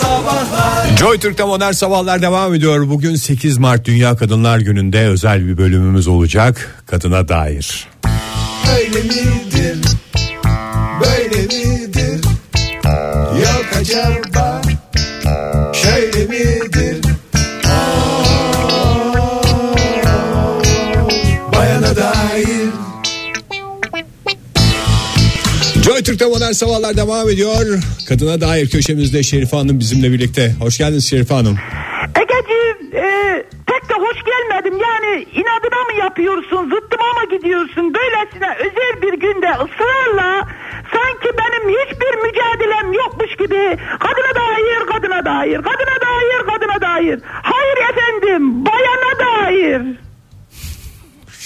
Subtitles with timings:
[0.00, 2.88] Sabahlar Joy Türk'te modern sabahlar devam ediyor.
[2.88, 6.82] Bugün 8 Mart Dünya Kadınlar Günü'nde özel bir bölümümüz olacak.
[6.86, 7.88] Kadına dair.
[8.78, 9.35] öyle midir
[26.64, 27.78] modern sabahlar devam ediyor.
[28.08, 30.54] Kadına dair köşemizde Şerife Hanım bizimle birlikte.
[30.60, 31.56] Hoş geldiniz Şerife Hanım.
[32.22, 34.80] Egeciğim e, pek de hoş gelmedim.
[34.80, 37.94] Yani inadına mı yapıyorsun, zıttıma mı gidiyorsun?
[37.94, 40.48] Böylesine özel bir günde ısrarla
[40.92, 47.20] sanki benim hiçbir mücadelem yokmuş gibi kadına dair, kadına dair, kadına dair, kadına dair.
[47.42, 50.05] Hayır efendim, bayana dair.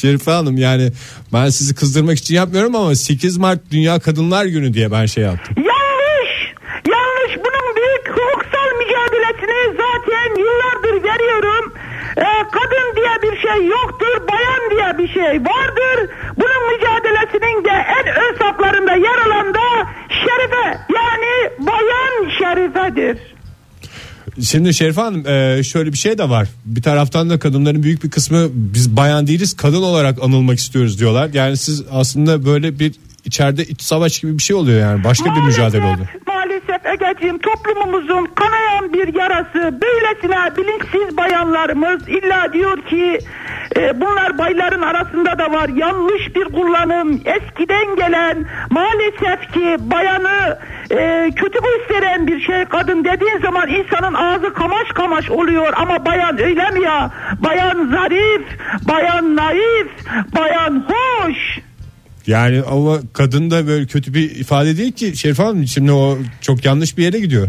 [0.00, 0.92] Şerife Hanım yani
[1.32, 5.54] ben sizi kızdırmak için yapmıyorum ama 8 Mart Dünya Kadınlar Günü diye ben şey yaptım.
[5.56, 6.32] Yanlış.
[6.94, 7.32] Yanlış.
[7.44, 11.72] Bunun büyük hukuksal mücadelesini zaten yıllardır veriyorum.
[12.16, 14.28] Ee, kadın diye bir şey yoktur.
[14.32, 16.10] Bayan diye bir şey vardır.
[16.36, 23.18] Bunun mücadelesinin de en ön saflarında yer alan da Şerife yani bayan Şerife'dir.
[24.42, 26.48] Şimdi Şerife Hanım e, şöyle bir şey de var.
[26.64, 31.30] Bir taraftan da kadınların büyük bir kısmı biz bayan değiliz kadın olarak anılmak istiyoruz diyorlar.
[31.32, 32.92] Yani siz aslında böyle bir
[33.24, 35.04] içeride iç savaş gibi bir şey oluyor yani.
[35.04, 36.08] Başka bir mücadele oluyor.
[36.26, 43.18] Maalesef Egeciğim toplumumuzun kanayan bir yarası böylesine bilinçsiz bayanlarımız illa diyor ki
[43.76, 45.68] e, bunlar bayların arasında da var.
[45.68, 47.12] Yanlış bir kullanım.
[47.24, 50.58] Eskiden gelen maalesef ki bayanı
[50.90, 55.72] e, kötü gösteren bir şey kadın dediğin zaman insanın ağzı kamaş kamaş oluyor.
[55.76, 57.10] Ama bayan öyle mi ya?
[57.44, 58.42] Bayan zarif
[58.88, 59.88] bayan naif
[60.36, 61.58] bayan hoş.
[62.26, 65.16] Yani ama kadın da böyle kötü bir ifade değil ki.
[65.16, 65.66] Şerife Hanım.
[65.66, 67.48] Şimdi o çok yanlış bir yere gidiyor.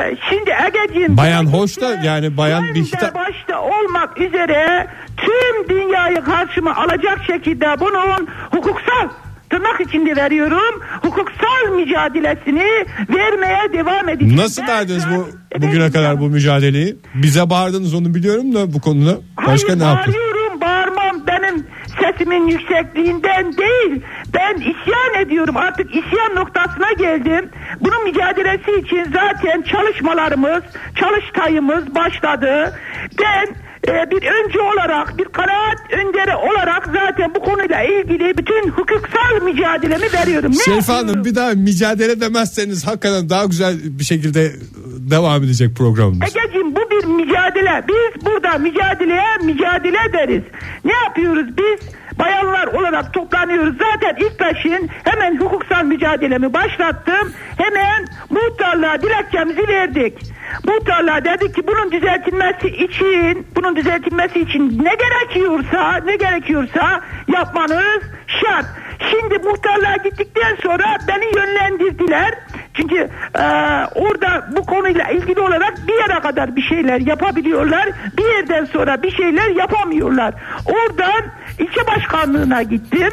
[0.00, 6.20] Ee, şimdi Ege'ciğim Bayan hoş da yani bayan bir hitap- başta olmak üzere tüm dünyayı
[6.24, 9.08] karşıma alacak şekilde bunun hukuksal
[9.50, 12.84] tırnak içinde veriyorum hukuksal mücadelesini
[13.16, 14.36] vermeye devam edeceğim.
[14.36, 15.28] Nasıl verdiniz bu
[15.62, 16.96] bugüne kadar bu mücadeleyi?
[17.14, 19.18] Bize bağırdınız onu biliyorum da bu konuda.
[19.46, 20.16] Başka Hayır ne yaptınız?
[22.20, 24.02] Sesimin yüksekliğinden değil
[24.34, 27.50] ben isyan ediyorum artık isyan noktasına geldim
[27.80, 30.62] bunun mücadelesi için zaten çalışmalarımız
[30.96, 32.74] çalıştayımız başladı
[33.18, 33.46] ben
[33.88, 40.12] e, bir öncü olarak bir kanaat önderi olarak zaten bu konuyla ilgili bütün hukuksal mücadelemi
[40.12, 40.52] veriyorum.
[40.52, 44.52] Ne Şerife Hanım bir daha mücadele demezseniz hakikaten daha güzel bir şekilde
[45.10, 46.22] devam edecek programımız.
[46.22, 47.84] Egeciğim bu bir mücadele.
[47.88, 50.42] Biz burada mücadeleye mücadele ederiz.
[50.84, 51.99] Ne yapıyoruz biz?
[52.20, 53.74] Bayanlar olarak toplanıyoruz.
[53.78, 57.32] Zaten ilk peşin hemen hukuksal mücadelemi başlattım.
[57.56, 60.18] Hemen muhtarlığa dilekçemizi verdik.
[60.66, 68.66] Muhtarlığa dedik ki bunun düzeltilmesi için, bunun düzeltilmesi için ne gerekiyorsa, ne gerekiyorsa yapmanız şart.
[69.10, 72.34] Şimdi muhtarlığa gittikten sonra beni yönlendirdiler.
[72.74, 72.96] Çünkü
[73.34, 73.44] e,
[73.94, 77.88] orada bu konuyla ilgili olarak bir yere kadar bir şeyler yapabiliyorlar.
[78.18, 80.34] Bir yerden sonra bir şeyler yapamıyorlar.
[80.66, 81.22] Oradan
[81.60, 83.12] ilçe başkanlığına gittim.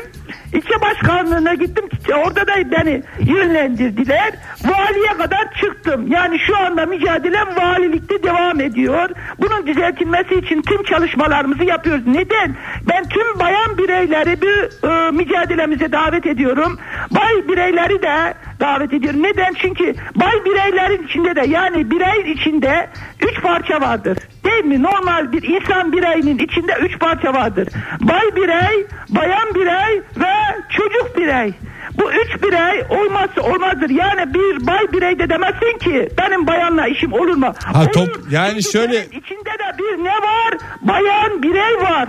[0.53, 1.85] İlçe başkanlığına gittim.
[2.25, 4.33] Orada da beni yönlendirdiler.
[4.65, 6.07] Valiye kadar çıktım.
[6.11, 9.09] Yani şu anda mücadelem valilikte devam ediyor.
[9.39, 12.07] Bunun düzeltilmesi için tüm çalışmalarımızı yapıyoruz.
[12.07, 12.55] Neden?
[12.89, 16.79] Ben tüm bayan bireyleri bir e, mücadelemize davet ediyorum.
[17.11, 19.23] Bay bireyleri de davet ediyorum.
[19.23, 19.53] Neden?
[19.53, 22.87] Çünkü bay bireylerin içinde de yani birey içinde
[23.21, 24.17] üç parça vardır.
[24.45, 24.83] Değil mi?
[24.83, 27.67] Normal bir insan bireyinin içinde üç parça vardır.
[28.01, 30.37] Bay birey, bayan birey ve
[30.69, 31.53] çocuk birey.
[31.97, 33.89] Bu üç birey olmazsa olmazdır.
[33.89, 37.53] Yani bir bay birey de demezsin ki benim bayanla işim olur mu?
[37.65, 37.91] Ha, Olur.
[37.93, 40.53] top- yani Çünkü şöyle- içinde de bir ne var?
[40.81, 42.07] Bayan birey var.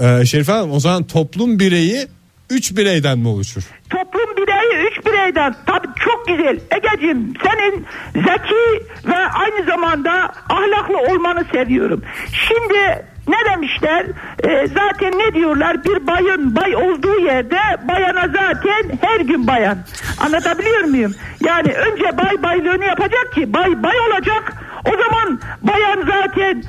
[0.00, 2.06] Ee, Şerife Hanım o zaman toplum bireyi
[2.50, 3.62] 3 bireyden mi oluşur?
[3.90, 11.44] Toplum bireyi üç bireyden tabi çok güzel Egeciğim senin zeki ve aynı zamanda ahlaklı olmanı
[11.52, 12.02] seviyorum
[12.32, 14.06] şimdi ne demişler
[14.44, 17.58] Ee, zaten ne diyorlar bir bayın bay olduğu yerde
[17.88, 19.78] bayana zaten her gün bayan
[20.20, 21.14] anlatabiliyor muyum
[21.46, 24.52] yani önce bay baylığını yapacak ki bay bay olacak
[24.84, 26.62] o zaman bayan zaten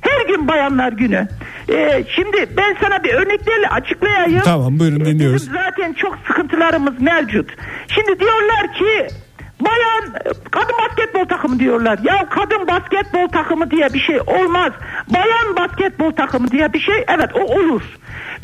[0.00, 1.28] her gün bayanlar günü.
[1.68, 4.40] Ee, şimdi ben sana bir örneklerle açıklayayım.
[4.44, 5.42] Tamam, buyurun, dinliyoruz.
[5.42, 7.50] bizim zaten çok sıkıntılarımız mevcut.
[7.88, 9.06] Şimdi diyorlar ki
[9.60, 10.12] bayan
[10.50, 11.98] kadın basketbol takımı diyorlar.
[12.02, 14.72] Ya kadın basketbol takımı diye bir şey olmaz.
[15.08, 17.82] Bayan basketbol takımı diye bir şey evet o olur.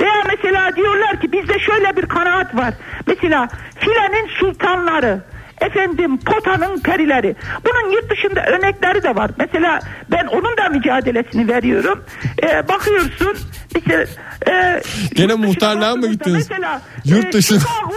[0.01, 2.75] Veya mesela diyorlar ki bizde şöyle bir kanaat var.
[3.07, 3.49] Mesela
[3.81, 5.21] filenin sultanları
[5.61, 7.37] efendim potanın perileri.
[7.65, 9.31] Bunun yurt dışında örnekleri de var.
[9.39, 9.81] Mesela
[10.11, 12.05] ben onun da mücadelesini veriyorum.
[12.43, 13.37] Ee, bakıyorsun
[13.77, 14.07] işte
[14.49, 14.81] e,
[15.15, 16.47] Gene muhtarlığa mı gittiniz?
[16.51, 17.93] Mesela Yurt e, dışı- Chicago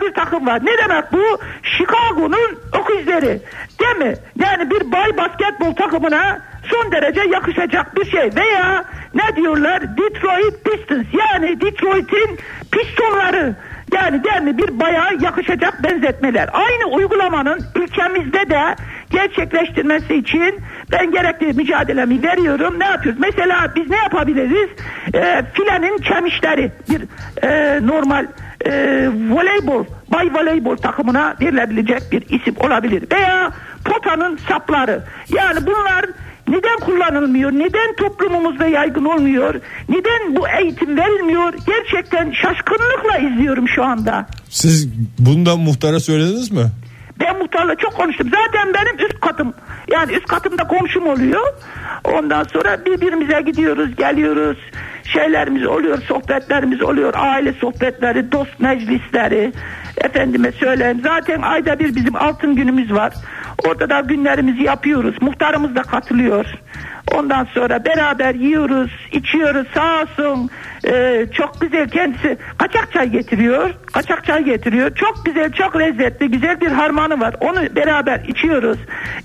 [0.00, 0.60] bir takım var.
[0.64, 1.38] Ne demek bu?
[1.62, 3.40] Chicago'nun okuzları.
[3.80, 4.14] Değil mi?
[4.42, 6.40] Yani bir bay basketbol takımına
[6.70, 8.30] son derece yakışacak bir şey.
[8.36, 8.84] Veya
[9.14, 9.96] ne diyorlar?
[9.96, 11.06] Detroit Pistons.
[11.12, 12.38] Yani Detroit'in
[12.72, 13.54] pistonları.
[13.92, 14.58] Yani değil mi?
[14.58, 16.48] Bir bayağı yakışacak benzetmeler.
[16.52, 18.76] Aynı uygulamanın ülkemizde de
[19.10, 20.60] gerçekleştirmesi için
[20.92, 22.80] ben gerekli mücadelemi veriyorum.
[22.80, 23.20] Ne yapıyoruz?
[23.20, 24.68] Mesela biz ne yapabiliriz?
[25.14, 27.02] Ee, filenin çemişleri bir
[27.42, 28.26] e, normal
[28.66, 33.04] e, voleybol, bay voleybol takımına verilebilecek bir isim olabilir.
[33.12, 33.52] Veya
[33.84, 35.02] potanın sapları.
[35.36, 36.06] Yani bunlar
[36.48, 37.52] neden kullanılmıyor?
[37.52, 39.54] Neden toplumumuzda yaygın olmuyor?
[39.88, 41.54] Neden bu eğitim verilmiyor?
[41.66, 44.26] Gerçekten şaşkınlıkla izliyorum şu anda.
[44.50, 44.88] Siz
[45.18, 46.64] bunu da muhtara söylediniz mi?
[47.20, 48.30] Ben muhtarla çok konuştum.
[48.30, 49.54] Zaten benim üst katım.
[49.92, 51.46] Yani üst katımda komşum oluyor.
[52.04, 54.58] Ondan sonra birbirimize gidiyoruz, geliyoruz.
[55.04, 57.14] Şeylerimiz oluyor, sohbetlerimiz oluyor.
[57.16, 59.52] Aile sohbetleri, dost meclisleri.
[59.96, 61.00] Efendime söyleyeyim.
[61.02, 63.12] Zaten ayda bir bizim altın günümüz var.
[63.66, 65.22] Orada da günlerimizi yapıyoruz.
[65.22, 66.46] Muhtarımız da katılıyor.
[67.14, 70.50] Ondan sonra beraber yiyoruz, içiyoruz sağ olsun.
[70.88, 73.70] Ee, çok güzel kendisi kaçak çay getiriyor.
[73.92, 74.94] Kaçak çay getiriyor.
[74.94, 77.34] Çok güzel, çok lezzetli, güzel bir harmanı var.
[77.40, 78.78] Onu beraber içiyoruz.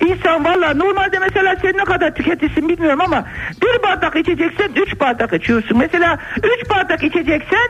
[0.05, 3.25] İnsan valla normalde mesela sen ne kadar tüketirsin bilmiyorum ama
[3.61, 5.77] bir bardak içeceksen üç bardak içiyorsun.
[5.77, 7.69] Mesela üç bardak içeceksen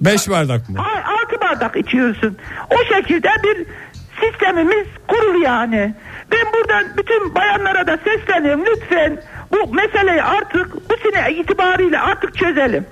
[0.00, 0.78] Beş bardak mı?
[1.04, 2.36] Altı bardak içiyorsun.
[2.70, 3.66] O şekilde bir
[4.20, 5.94] sistemimiz kurulu yani.
[6.32, 8.64] Ben buradan bütün bayanlara da sesleniyorum.
[8.66, 9.22] Lütfen
[9.52, 12.86] bu meseleyi artık bu sene itibariyle artık çözelim.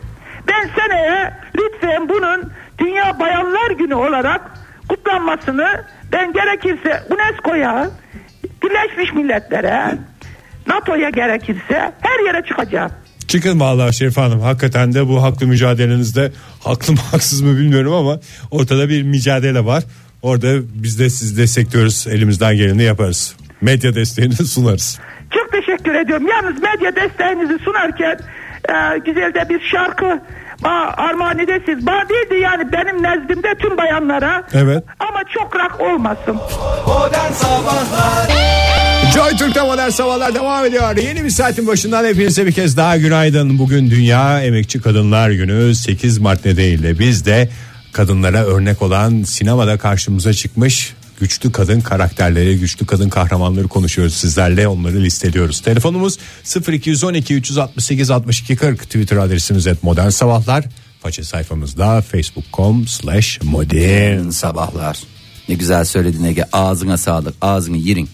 [0.49, 4.41] Ben seneye lütfen bunun Dünya Bayanlar Günü olarak
[4.89, 7.91] kutlanmasını ben gerekirse UNESCO'ya,
[8.63, 9.99] Birleşmiş Milletler'e,
[10.67, 12.91] NATO'ya gerekirse her yere çıkacağım.
[13.29, 14.41] Çıkın vallahi Şerif Hanım.
[14.41, 16.33] Hakikaten de bu haklı mücadelenizde
[16.65, 18.21] haklı mı haksız mı bilmiyorum ama
[18.51, 19.85] ortada bir mücadele var.
[20.23, 22.06] Orada biz de sizi destekliyoruz.
[22.11, 23.35] Elimizden geleni yaparız.
[23.61, 24.99] Medya desteğini sunarız.
[25.35, 26.26] Çok teşekkür ediyorum.
[26.29, 28.19] Yalnız medya desteğinizi sunarken
[28.69, 30.20] e, güzel de bir şarkı
[30.65, 31.87] bana armağan edesiniz.
[31.87, 34.47] Bana değildi yani benim nezdimde tüm bayanlara.
[34.53, 34.85] Evet.
[34.99, 36.37] Ama çok rak olmasın.
[36.87, 38.29] Modern Sabahlar
[39.14, 40.97] Joy Türk'te modern sabahlar devam ediyor.
[40.97, 43.59] Yeni bir saatin başından hepinize bir kez daha günaydın.
[43.59, 47.49] Bugün Dünya Emekçi Kadınlar Günü 8 Mart nedeniyle biz de
[47.93, 54.69] kadınlara örnek olan sinemada karşımıza çıkmış güçlü kadın karakterleri, güçlü kadın kahramanları konuşuyoruz sizlerle.
[54.69, 55.61] Onları listeliyoruz.
[55.61, 56.19] Telefonumuz
[56.69, 60.64] 0212 368 62 40 Twitter adresimiz et modern sabahlar.
[61.00, 64.99] Faça sayfamızda facebook.com slash modern sabahlar.
[65.49, 66.44] Ne güzel söyledin Ege.
[66.52, 67.35] Ağzına sağlık.
[67.40, 68.08] Ağzını yirin.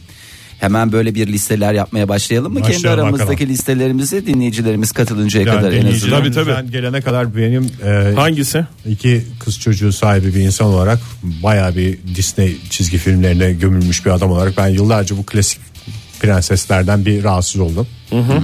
[0.60, 2.62] Hemen böyle bir listeler yapmaya başlayalım mı?
[2.62, 3.50] Kendi Başlayalım aramızdaki bakalım.
[3.50, 6.18] listelerimizi dinleyicilerimiz katılıncaya Yani kadar en azından.
[6.32, 6.70] Tabii, tabii.
[6.70, 8.64] gelene kadar benim e, Hangisi?
[8.86, 14.30] iki kız çocuğu sahibi bir insan olarak baya bir Disney çizgi filmlerine gömülmüş bir adam
[14.30, 15.60] olarak ben yıllarca bu klasik
[16.20, 17.86] prenseslerden bir rahatsız oldum.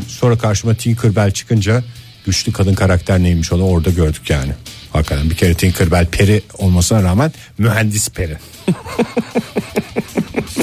[0.08, 1.82] Sonra karşıma Tinkerbell çıkınca
[2.26, 4.52] güçlü kadın karakter neymiş onu orada gördük yani.
[4.92, 8.36] Hakikaten bir kere Tinkerbell peri olmasına rağmen mühendis peri.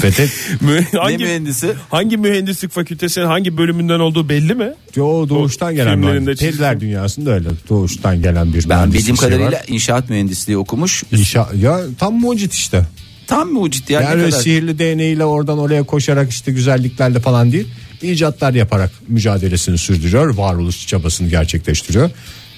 [0.00, 0.30] Fethet
[0.60, 1.74] Mü- Ne hangi, mühendisi?
[1.90, 4.72] hangi mühendislik fakültesinin hangi bölümünden olduğu belli mi?
[5.00, 6.40] o doğuştan gelen mühendis.
[6.40, 9.32] Periler dünyasında öyle doğuştan gelen bir Ben bildiğim şey var.
[9.34, 11.02] kadarıyla inşaat mühendisliği okumuş.
[11.12, 12.86] İnşa- ya tam mucit işte.
[13.26, 14.00] Tam mucit ya.
[14.00, 14.42] Yani öyle kadar.
[14.42, 17.68] sihirli değneğiyle oradan oraya koşarak işte güzelliklerle falan değil.
[18.02, 20.34] icatlar yaparak mücadelesini sürdürüyor.
[20.36, 22.10] Varoluş çabasını gerçekleştiriyor.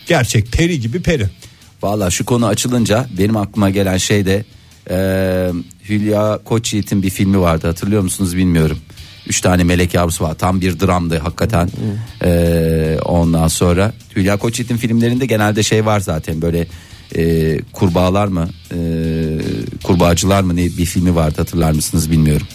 [0.06, 1.26] Gerçek peri gibi peri.
[1.82, 4.44] Valla şu konu açılınca benim aklıma gelen şey de
[4.90, 5.50] e,
[5.88, 8.78] Hülya Koçyiğit'in bir filmi vardı hatırlıyor musunuz bilmiyorum.
[9.26, 11.70] Üç tane melek yavrusu var tam bir dramdı hakikaten.
[12.24, 16.66] E, ondan sonra Hülya Koçyiğit'in filmlerinde genelde şey var zaten böyle
[17.16, 18.78] e, kurbağalar mı e,
[19.84, 22.46] kurbağacılar mı ne bir filmi vardı hatırlar mısınız bilmiyorum.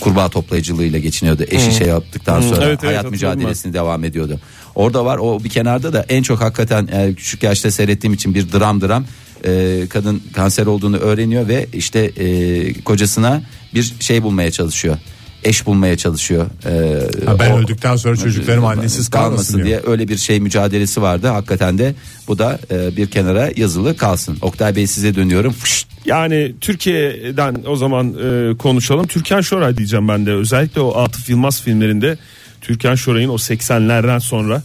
[0.00, 1.44] Kurbağa toplayıcılığıyla geçiniyordu.
[1.48, 4.40] Eşi şey yaptıktan sonra Evet, evet, hayat mücadelesini devam ediyordu.
[4.74, 8.52] Orada var o bir kenarda da en çok hakikaten e, küçük yaşta seyrettiğim için bir
[8.52, 9.04] dram dram
[9.46, 13.42] e, kadın kanser olduğunu öğreniyor ve işte e, kocasına
[13.74, 14.96] bir şey bulmaya çalışıyor.
[15.44, 16.46] Eş bulmaya çalışıyor.
[16.66, 19.66] E, Ha, ben o- öldükten sonra çocuklarım annesiz kalmasın diyor.
[19.66, 21.26] diye öyle bir şey mücadelesi vardı.
[21.26, 21.94] Hakikaten de
[22.28, 24.38] bu da e, bir kenara yazılı kalsın.
[24.42, 25.52] Oktay Bey size dönüyorum.
[25.52, 25.88] Fışt.
[26.06, 29.06] Yani Türkiye'den o zaman e, konuşalım.
[29.06, 30.32] Türkan Şoray diyeceğim ben de.
[30.32, 32.18] Özellikle o Atıf Yılmaz filmlerinde
[32.60, 34.62] Türkan Şoray'ın o 80'lerden sonra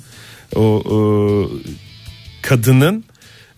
[0.56, 0.96] o e,
[2.42, 3.04] kadının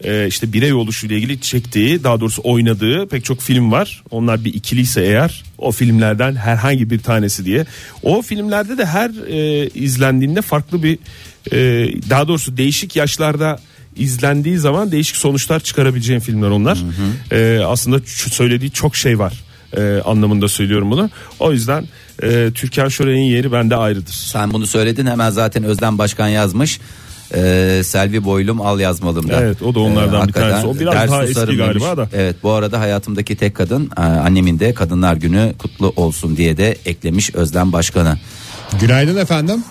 [0.03, 4.03] e, işte birey oluşuyla ilgili çektiği daha doğrusu oynadığı pek çok film var.
[4.11, 7.65] Onlar bir ikiliyse eğer o filmlerden herhangi bir tanesi diye.
[8.03, 10.99] O filmlerde de her e, izlendiğinde farklı bir
[11.51, 11.57] e,
[12.09, 13.59] daha doğrusu değişik yaşlarda
[13.95, 16.77] izlendiği zaman değişik sonuçlar çıkarabileceğin filmler onlar.
[17.31, 17.99] E, aslında
[18.31, 19.33] söylediği çok şey var
[19.77, 21.09] e, anlamında söylüyorum bunu.
[21.39, 21.87] O yüzden
[22.23, 24.13] e, Türkan Şoray'ın yeri bende ayrıdır.
[24.13, 26.79] Sen bunu söyledin hemen zaten Özlem Başkan yazmış.
[27.35, 29.41] Ee, Selvi Boylum al yazmalım da.
[29.41, 30.67] Evet, o da onlardan bir hakikaten tanesi.
[30.67, 31.83] O biraz daha eski galiba demiş.
[31.97, 32.09] da.
[32.13, 36.77] Evet bu arada hayatımdaki tek kadın e, annemin de Kadınlar Günü kutlu olsun diye de
[36.85, 38.17] eklemiş Özlem Başkanı.
[38.81, 39.63] Günaydın efendim.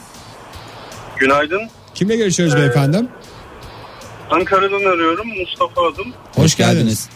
[1.18, 1.60] Günaydın.
[1.94, 3.02] Kimle görüşüyoruz beyefendi?
[4.30, 5.26] Ankara'dan arıyorum.
[5.28, 6.12] Mustafa adım.
[6.36, 7.08] Hoş geldiniz.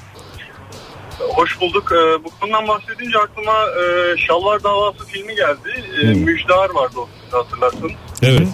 [1.18, 1.92] Hoş bulduk.
[1.92, 3.82] Ee, bu konudan bahsedince aklıma e,
[4.26, 5.84] Şalvar Davası filmi geldi.
[6.02, 7.08] E, Müjdar vardı o
[7.38, 7.92] hatırlarsın.
[8.22, 8.48] Evet.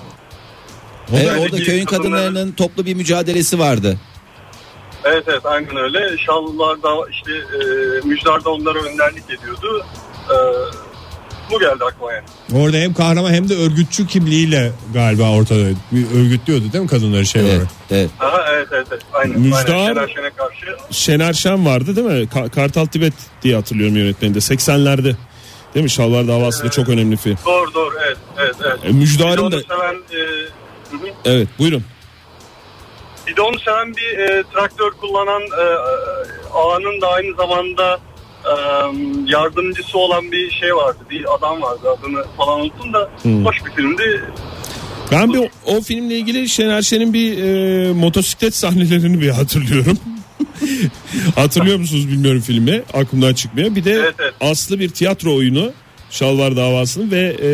[1.12, 3.96] O da- Evet, orada köyün kadınların- kadınlarının toplu bir mücadelesi vardı.
[5.04, 6.18] Evet evet aynen öyle.
[6.26, 7.60] Şalvar da işte e,
[8.08, 9.84] Müjdar da onlara önderlik ediyordu.
[10.30, 10.36] E,
[11.50, 12.24] bu geldi aklıma yani.
[12.64, 15.60] Orada hem kahraman hem de örgütçü kimliğiyle galiba ortada
[15.92, 17.68] bir örgütlüyordu değil mi kadınları şey Evet, olarak?
[17.90, 18.10] evet.
[18.20, 19.02] Aha, evet evet evet.
[19.12, 19.38] Aynen.
[19.38, 19.94] Müjdar- aynen.
[19.94, 20.76] Şener Şen'e karşı.
[20.90, 22.12] Şener Şen vardı değil mi?
[22.34, 23.12] Ka- Kartal Tibet
[23.42, 24.38] diye hatırlıyorum yönetmeninde.
[24.40, 25.16] 80'lerde.
[25.74, 25.90] Değil mi?
[25.90, 27.38] Şalvar davası da çok önemli film.
[27.46, 28.54] Doğru doğru evet evet.
[28.64, 28.78] evet.
[28.84, 30.48] E, Müjdar'ın da seven, e.
[31.28, 31.85] evet buyurun.
[33.26, 35.64] Bir de onu seven bir e, traktör kullanan e,
[36.54, 38.00] ağanın da aynı zamanda
[38.44, 38.52] e,
[39.26, 40.99] yardımcısı olan bir şey vardı.
[41.11, 43.11] Bir adam vardı adını falan unuttum da
[43.44, 44.25] hoş bir filmdi.
[45.12, 49.99] Ben bir o, o filmle ilgili Şener Şen'in bir e, motosiklet sahnelerini bir hatırlıyorum.
[51.35, 52.82] Hatırlıyor musunuz bilmiyorum filmi.
[52.94, 53.75] Aklımdan çıkmıyor.
[53.75, 54.35] Bir de Evet, evet.
[54.40, 55.73] aslı bir tiyatro oyunu.
[56.10, 57.48] Şalvar davasının ve e,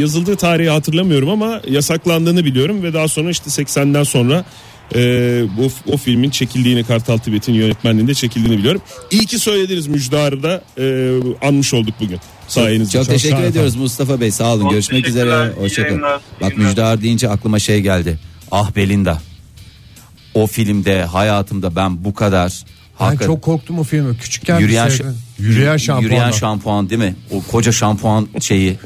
[0.00, 4.44] yazıldığı tarihi hatırlamıyorum ama yasaklandığını biliyorum ve daha sonra işte 80'den sonra
[4.94, 5.00] e,
[5.58, 8.82] bu o filmin çekildiğini Kartal Tibet'in yönetmenliğinde çekildiğini biliyorum.
[9.10, 11.14] İyi ki söylediniz Müjdar'ı da e,
[11.46, 12.18] anmış olduk bugün
[12.48, 12.98] sayenizde.
[12.98, 16.02] Çok, teşekkür sağ olun ediyoruz Mustafa Bey sağ olun Çok görüşmek üzere hoşçakalın.
[16.40, 16.56] Bak.
[16.56, 18.18] Müjdar deyince aklıma şey geldi.
[18.50, 19.18] Ah Belinda.
[20.34, 22.52] O filmde hayatımda ben bu kadar
[23.00, 24.18] Ben hakikaten- çok korktum o filmi.
[24.18, 25.16] Küçükken yürüyen, sevdim.
[25.38, 26.02] Yürüyen şampuan.
[26.02, 27.14] Yürüyen şampuan değil mi?
[27.30, 28.78] O koca şampuan şeyi.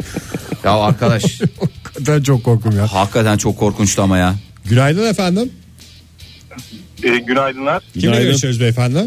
[0.64, 1.24] ya arkadaş
[2.06, 2.92] Ben çok korktum ya.
[2.92, 4.34] hakikaten çok korkunçtu ama ya.
[4.64, 5.52] Günaydın efendim.
[7.02, 7.82] E, günaydınlar.
[7.92, 8.24] Kimle Günaydın.
[8.26, 9.04] görüşüyoruz beyefendi?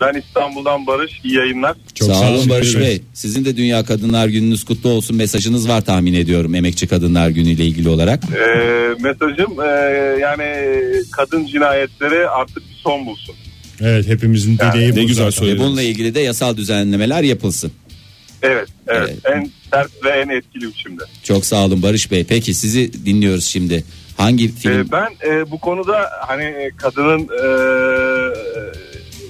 [0.00, 1.12] Ben İstanbul'dan Barış.
[1.24, 1.76] İyi yayınlar.
[1.94, 3.02] Çok sağ, sağ olun, Barış Bey.
[3.14, 7.64] Sizin de Dünya Kadınlar Gününüz kutlu olsun mesajınız var tahmin ediyorum Emekçi Kadınlar Günü ile
[7.64, 8.24] ilgili olarak.
[8.24, 8.46] E,
[9.02, 9.66] mesajım e,
[10.20, 10.44] yani
[11.12, 13.34] kadın cinayetleri artık bir son bulsun.
[13.80, 15.26] Evet hepimizin dileği bu ne güzel.
[15.26, 15.62] Ve söylediniz.
[15.62, 17.72] bununla ilgili de yasal düzenlemeler yapılsın.
[18.42, 19.08] Evet, evet.
[19.24, 19.36] Evet.
[19.36, 21.02] En sert ve en etkili biçimde.
[21.22, 22.24] Çok sağ olun Barış Bey.
[22.24, 23.84] Peki sizi dinliyoruz şimdi.
[24.16, 24.72] Hangi film?
[24.80, 27.44] Ee, ben e, bu konuda hani e, kadının e,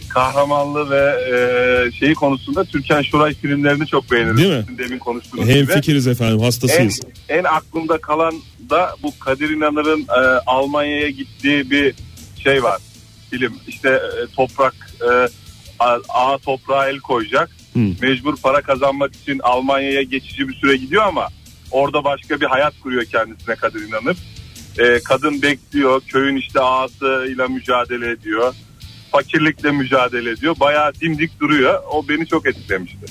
[0.08, 4.36] kahramanlığı ve e, şeyi konusunda Türkan Şoray filmlerini çok beğenirim.
[4.36, 4.64] Değil mi?
[4.78, 5.72] Demin konuştuğunuz Hem gibi.
[5.72, 7.00] fikiriz efendim En, hastasıyız.
[7.28, 8.34] en aklımda kalan
[8.70, 11.94] da bu Kadir İnanır'ın e, Almanya'ya gittiği bir
[12.42, 12.78] şey var.
[13.34, 15.28] Film işte e, toprak e,
[15.78, 17.50] a, ağa toprağa el koyacak.
[18.02, 21.28] Mecbur para kazanmak için Almanya'ya geçici bir süre gidiyor ama
[21.70, 24.16] orada başka bir hayat kuruyor kendisine Kadir İnanır.
[24.78, 26.00] E, kadın bekliyor.
[26.00, 28.54] Köyün işte ağasıyla mücadele ediyor.
[29.12, 30.56] Fakirlikle mücadele ediyor.
[30.60, 31.82] Bayağı dimdik duruyor.
[31.90, 33.06] O beni çok etkilemişti.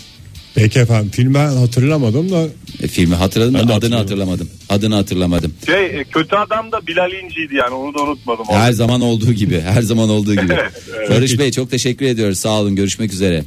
[0.56, 2.48] Peki efendim film ben hatırlamadım da
[2.84, 4.50] E, filmi hatırladım Ben da adını hatırlamadım.
[4.70, 5.54] Adını hatırlamadım.
[5.66, 8.46] Şey e, kötü adam da Bilal İnci'ydi yani onu da unutmadım.
[8.50, 9.62] Her zaman olduğu gibi.
[9.62, 10.54] Her zaman olduğu gibi.
[10.98, 11.10] Evet.
[11.10, 12.40] Barış Bey çok teşekkür ediyoruz.
[12.40, 12.76] Sağ olun.
[12.76, 13.44] Görüşmek üzere.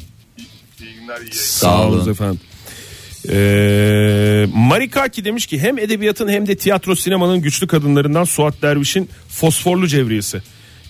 [0.80, 1.32] İyi günler iyi.
[1.34, 2.10] Sağ olun.
[2.10, 2.40] efendim.
[3.30, 9.86] Ee, Marikaki demiş ki hem edebiyatın hem de tiyatro sinemanın güçlü kadınlarından Suat Derviş'in Fosforlu
[9.88, 10.42] Cevriyesi.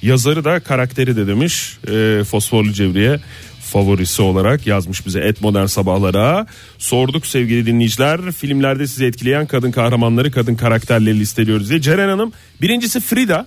[0.02, 3.20] Yazarı da karakteri de demiş Ee, Fosforlu Cevriye
[3.66, 6.46] favorisi olarak yazmış bize et modern sabahlara.
[6.78, 11.80] Sorduk sevgili dinleyiciler filmlerde sizi etkileyen kadın kahramanları kadın karakterleri listeliyoruz diye.
[11.80, 12.32] Ceren Hanım
[12.62, 13.46] birincisi Frida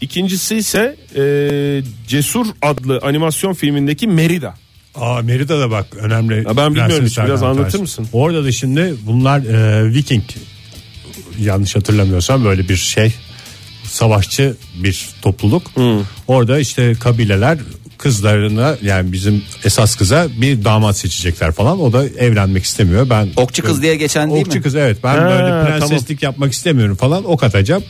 [0.00, 1.22] İkincisi ise e,
[2.08, 4.54] Cesur adlı animasyon filmindeki Merida.
[4.94, 6.36] Aa Merida'da bak önemli.
[6.36, 7.80] Ya ben bilmiyorum hiç, biraz bir anlatır tanesi.
[7.80, 8.08] mısın?
[8.12, 10.22] Orada da şimdi bunlar e, Viking
[11.40, 13.14] yanlış hatırlamıyorsam böyle bir şey
[13.84, 15.62] savaşçı bir topluluk.
[16.26, 17.58] Orada işte kabileler
[17.98, 21.80] kızlarına yani bizim esas kıza bir damat seçecekler falan.
[21.80, 23.10] O da evlenmek istemiyor.
[23.10, 24.62] Ben Okçu kız diye geçen değil Okçu mi?
[24.62, 27.82] kız evet ben Ha, böyle prenseslik yapmak istemiyorum falan ok atacağım.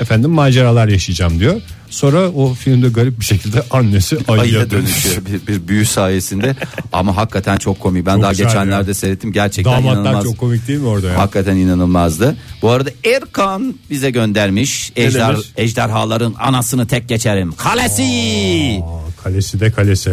[0.00, 1.60] efendim maceralar yaşayacağım diyor.
[1.90, 5.16] Sonra o filmde garip bir şekilde annesi ayıya Ayıya dönüşüyor.
[5.26, 6.56] dönüşüyor bir, bir büyü sayesinde
[6.92, 8.06] ama hakikaten çok komik.
[8.06, 8.94] Ben Çok daha güzel geçenlerde ya.
[8.94, 10.24] seyrettim gerçekten Damatlar inanılmaz.
[10.24, 11.18] çok komik değil mi orada ya?
[11.18, 12.36] Hakikaten inanılmazdı.
[12.62, 14.92] Bu arada Erkan bize göndermiş.
[14.96, 15.46] Ejder, demiş?
[15.56, 17.52] ejderhaların anasını tek geçerim.
[17.52, 18.02] Kalesi.
[19.24, 20.10] Kalesi de kalesi.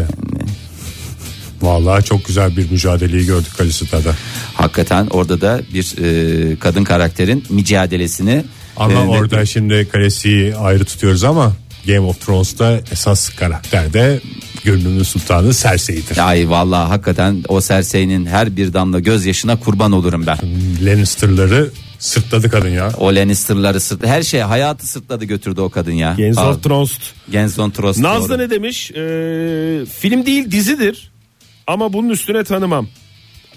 [1.62, 4.16] Vallahi çok güzel bir mücadeleyi gördük kalesi da.
[4.54, 8.44] Hakikaten orada da bir e, kadın karakterin mücadelesini
[8.78, 11.54] Ama e, orada şimdi kalesiyi ayrı tutuyoruz ama
[11.88, 14.20] Game of Thrones'ta esas karakter de
[14.64, 16.30] Gönlümün Sultanı Cersei'dir.
[16.30, 20.38] Ay vallahi hakikaten o Cersei'nin her bir damla gözyaşına kurban olurum ben.
[20.86, 21.70] Lannister'ları
[22.02, 22.92] sırtladı kadın ya.
[22.98, 26.16] O Lannister'ları sırt her şey hayatı sırtladı götürdü o kadın ya.
[26.18, 26.92] Games Aa, of Thrones.
[27.32, 27.98] Games of Thrones.
[28.00, 28.38] Nazlı doğru.
[28.38, 28.92] ne demiş?
[28.92, 28.96] Ee,
[30.00, 31.12] film değil dizidir.
[31.68, 32.88] Ama bunun üstüne tanımam.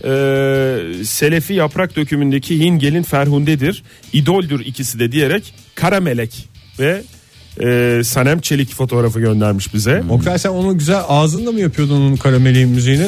[0.04, 3.82] Ee, Selefi yaprak dökümündeki Hingel'in Ferhunde'dir.
[4.12, 6.48] İdoldür ikisi de diyerek Kara Melek
[6.78, 7.02] ve
[7.62, 10.02] e, Sanem Çelik fotoğrafı göndermiş bize.
[10.10, 13.06] Oktay sen onu güzel ağzınla mı yapıyordun onun karameli müziğini?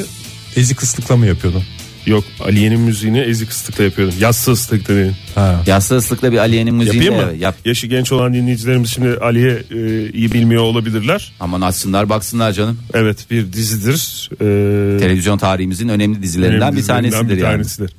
[0.57, 1.63] Ezi kıslıkla mı yapıyordun?
[2.07, 4.15] Yok Aliye'nin müziğini ezik ıslıkla yapıyordum.
[4.21, 5.13] Yassı ıslıkla değil.
[5.35, 5.63] Ha.
[5.67, 7.37] Yassı ıslıkla bir Aliye'nin müziğini Yapayım mı?
[7.37, 7.57] yap.
[7.65, 11.33] Yaşı genç olan dinleyicilerimiz şimdi Aliye e, iyi bilmiyor olabilirler.
[11.41, 12.79] Aman açsınlar baksınlar canım.
[12.95, 14.31] Evet bir dizidir.
[14.33, 17.53] Ee, Televizyon tarihimizin önemli dizilerinden önemli bir dizilerinden tanesidir bir yani.
[17.53, 17.91] tanesidir.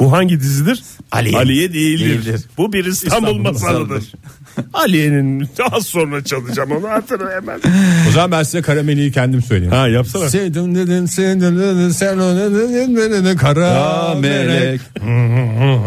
[0.00, 0.82] Bu hangi dizidir?
[1.12, 1.36] Aliye.
[1.38, 2.08] Aliye değildir.
[2.08, 2.44] Değildir.
[2.58, 4.12] Bu bir İstanbul, İstanbul masalıdır.
[4.72, 7.60] Aliye'nin az sonra çalacağım onu hatırla hemen.
[8.08, 9.72] O zaman ben size karameliyi kendim söyleyeyim.
[9.72, 10.28] Ha yapsana.
[10.28, 14.80] Sevdim dedin sen dedin sen o dedin dedin kara melek.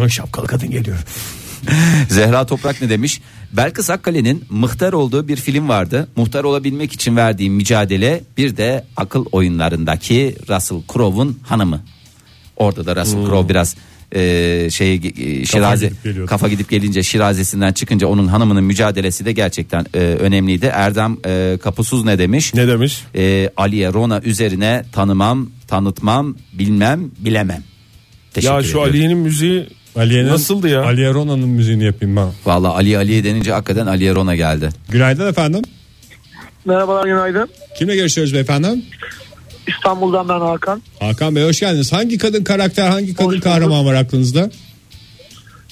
[0.09, 0.97] Şapkalı kadın geliyor.
[2.09, 3.21] Zehra Toprak ne demiş?
[3.53, 6.07] Belkıs Akkale'nin muhtar olduğu bir film vardı.
[6.15, 11.81] Muhtar olabilmek için verdiğim mücadele bir de akıl oyunlarındaki Russell Crowe'un hanımı.
[12.57, 13.75] Orada da Russell Crowe biraz
[14.11, 16.29] e, şey e, şiraze gidip geliyordu.
[16.29, 20.65] kafa gidip gelince şirazesinden çıkınca onun hanımının mücadelesi de gerçekten e, önemliydi.
[20.65, 22.53] Erdem e, Kapusuz ne demiş?
[22.53, 23.03] Ne demiş?
[23.15, 27.63] E, Aliye Rona üzerine tanımam, tanıtmam, bilmem, bilemem.
[28.33, 28.89] Teşekkür Ya şu ediyorum.
[28.89, 30.83] Aliye'nin müziği Aliye'nin, Nasıldı ya?
[30.83, 32.27] Aliye Rona'nın müziğini yapayım ben.
[32.45, 34.69] Vallahi Ali Aliye denince hakikaten Aliye Rona geldi.
[34.89, 35.61] Günaydın efendim.
[36.65, 37.49] Merhabalar günaydın.
[37.77, 38.67] Kimle görüşüyoruz beyefendi?
[39.67, 40.81] İstanbul'dan ben Hakan.
[40.99, 41.93] Hakan Bey hoş geldiniz.
[41.93, 44.49] Hangi kadın karakter, hangi kadın kahraman var aklınızda?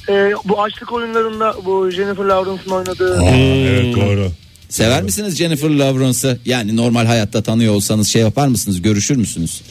[0.10, 4.32] Ee, bu açlık oyunlarında bu Jennifer Lawrence'ın oynadığı Aa, evet doğru.
[4.70, 6.39] Sever misiniz Jennifer Lawrence'ı?
[6.46, 8.82] Yani normal hayatta tanıyor olsanız şey yapar mısınız?
[8.82, 9.62] Görüşür müsünüz?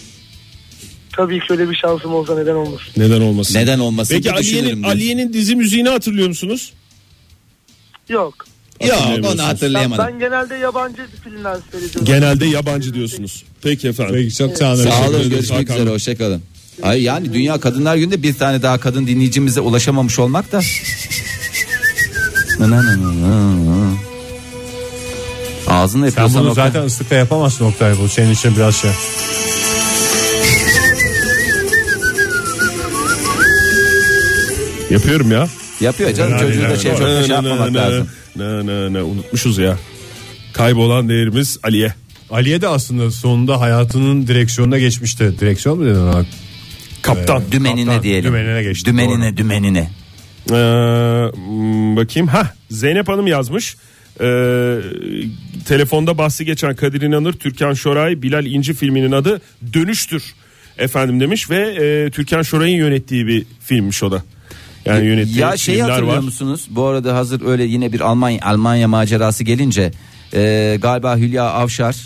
[1.16, 2.92] tabii ki öyle bir şansım olsa neden olmasın.
[2.96, 3.55] neden olmasın?
[3.55, 4.14] Neden olmasın?
[4.14, 4.83] Peki Aliye'nin.
[4.83, 6.73] Aliye'nin dizi müziğini hatırlıyor musunuz?
[8.09, 8.46] Yok.
[8.80, 10.04] Yok onu Ben, hatırlayamadım.
[10.06, 12.04] ben genelde yabancı filmler seyrediyorum.
[12.04, 13.42] Genelde yabancı diyorsunuz.
[13.62, 14.14] Peki efendim.
[14.14, 14.85] Peki çok sağ olun.
[14.85, 16.42] Sağ olun görüşmek üzere hoşçakalın.
[16.82, 20.61] Ay yani Dünya Kadınlar Günü'nde bir tane daha kadın dinleyicimize ulaşamamış olmak da.
[22.58, 23.94] Nı nı nı nı nı.
[25.66, 26.66] Ağzını Sen yapıyorsan bunu Oktay.
[26.66, 28.08] zaten ıslıkla yapamazsın Oktay bu.
[28.08, 28.90] Senin için biraz şey.
[34.90, 35.48] Yapıyorum ya.
[35.83, 38.09] Yapıyor canım çocuğu da şey çok da şey yapmamak lazım.
[38.37, 39.79] Ne ne ne unutmuşuz ya.
[40.53, 41.95] Kaybolan değerimiz Aliye.
[42.31, 45.35] Aliye de aslında sonunda hayatının direksiyonuna geçmişti.
[45.40, 46.25] Direksiyon mu dedin ona?
[47.03, 47.42] Kaptan.
[47.53, 48.25] Dümenine Kaptan, diyelim.
[48.25, 49.37] dümenine geçti, Dümenine doğru.
[49.37, 49.90] dümenine.
[50.51, 52.29] Ee, hmm, bakayım.
[52.29, 53.77] Ha Zeynep Hanım yazmış.
[54.21, 54.77] Ee,
[55.68, 59.40] telefonda bahsi geçen Kadir İnanır, Türkan Şoray, Bilal İnci filminin adı
[59.75, 60.23] Dönüştür
[60.79, 64.23] efendim demiş ve e, Türkan Şoray'ın yönettiği bir filmmiş o da.
[64.87, 66.23] Yani yönettiği Ya şeyi hatırlıyor var.
[66.23, 66.66] musunuz?
[66.71, 69.92] Bu arada hazır öyle yine bir Almanya Almanya macerası gelince
[70.35, 71.97] e, galiba Hülya Avşar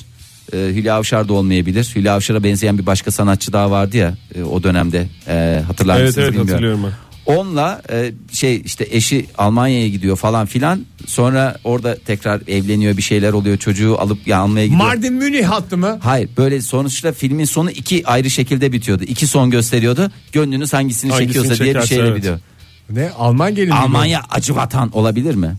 [0.53, 1.93] e, Hülya Avşar da olmayabilir.
[1.97, 5.07] Hülya Avşar'a benzeyen bir başka sanatçı daha vardı ya e, o dönemde.
[5.29, 6.49] E, hatırlar Evet mısınız evet bilmiyorum.
[6.53, 7.07] hatırlıyorum ben.
[7.35, 10.87] Onunla e, şey işte eşi Almanya'ya gidiyor falan filan.
[11.07, 13.57] Sonra orada tekrar evleniyor bir şeyler oluyor.
[13.57, 14.83] Çocuğu alıp ya almaya gidiyor.
[14.83, 15.99] Mardin Münih hattı mı?
[16.03, 19.05] Hayır böyle sonuçta filmin sonu iki ayrı şekilde bitiyordu.
[19.05, 20.11] İki son gösteriyordu.
[20.33, 22.17] Gönlünüz hangisini, Hangisini çekiyorsa diye bir çekerse, şeyle evet.
[22.17, 22.39] bitiyor.
[22.91, 23.75] Ne Alman gelin mi?
[23.75, 25.57] Almanya acı vatan olabilir mi?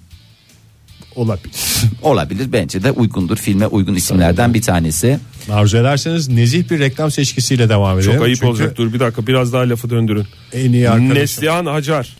[1.16, 1.54] Olabilir.
[2.02, 5.20] Olabilir bence de uygundur filme uygun isimlerden bir tanesi.
[5.52, 8.14] Arzu ederseniz nezih bir reklam seçkisiyle devam edelim.
[8.14, 8.78] Çok ayıp Çünkü olacak.
[8.78, 10.26] Dur bir dakika biraz daha lafı döndürün.
[10.54, 11.16] En iyi arkadaşım.
[11.16, 12.16] Neslihan Hacar.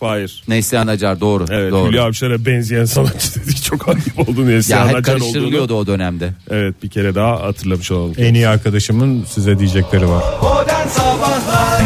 [0.00, 0.42] Fahir.
[0.48, 1.46] Neslihan Acar doğru.
[1.50, 1.90] Evet doğru.
[1.90, 5.94] Hülya Avşar'a benzeyen sanatçı dedik çok ayıp oldu Neslihan ya karıştırılıyordu olduğunu.
[5.94, 6.32] o dönemde.
[6.50, 8.14] Evet bir kere daha hatırlamış olalım.
[8.18, 10.24] En iyi arkadaşımın size diyecekleri var.
[10.42, 11.82] Modern Sabahlar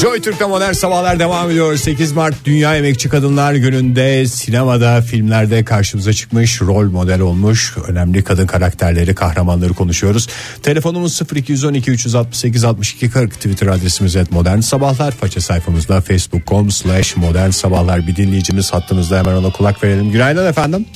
[0.00, 1.76] Joy Türk'te modern sabahlar devam ediyor.
[1.76, 8.46] 8 Mart Dünya Emekçi Kadınlar Günü'nde sinemada, filmlerde karşımıza çıkmış, rol model olmuş önemli kadın
[8.46, 10.28] karakterleri, kahramanları konuşuyoruz.
[10.62, 15.12] Telefonumuz 0212 368 62 40 Twitter adresimiz et modern sabahlar.
[15.12, 20.10] Faça sayfamızda facebook.com slash modern sabahlar bir dinleyicimiz hattımızda hemen ona kulak verelim.
[20.12, 20.86] Günaydın efendim.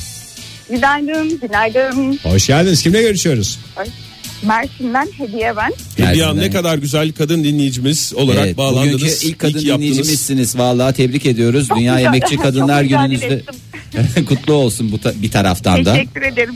[0.70, 2.18] Günaydın, günaydın.
[2.22, 2.82] Hoş geldiniz.
[2.82, 3.58] Kimle görüşüyoruz?
[4.46, 5.72] Mersin'den hediye ben.
[5.98, 6.36] Hülya Gerçekten.
[6.36, 8.94] ne kadar güzel kadın dinleyicimiz olarak Evet, bağlandınız.
[9.02, 9.78] bugünkü ilk kadın yaptınız.
[9.78, 10.58] dinleyicimizsiniz.
[10.58, 11.68] Vallahi tebrik ediyoruz.
[11.68, 13.42] Çok Dünya güzel- Emekçi çok Kadınlar Gününüzde
[14.28, 15.92] kutlu olsun bu ta- bir taraftan da.
[15.94, 16.54] Teşekkür ederim.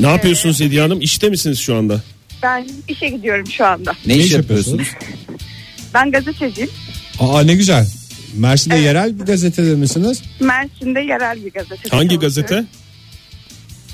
[0.00, 1.00] Ne yapıyorsunuz Hediye Hanım?
[1.00, 2.00] İşte misiniz şu anda?
[2.42, 3.92] Ben işe gidiyorum şu anda.
[4.06, 4.88] Ne, Ne iş yapıyorsunuz?
[5.94, 6.70] Ben gazeteciyim.
[7.20, 7.86] Aa ne güzel.
[8.34, 10.22] Mersin'de yerel bir gazetede misiniz?
[10.40, 11.88] Mersin'de yerel bir gazete.
[11.90, 12.64] Hangi gazete?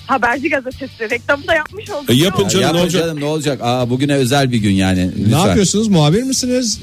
[0.07, 1.11] Haberci gazetesi.
[1.11, 2.11] Reklamı da yapmış olduk.
[2.11, 3.03] E, yapın Ya Canım, yapın ne olacak?
[3.03, 3.61] canım ne olacak?
[3.63, 5.07] Aa, bugüne özel bir gün yani.
[5.07, 5.47] Ne Lütfen.
[5.47, 5.89] yapıyorsunuz?
[5.89, 6.81] Muhabir misiniz?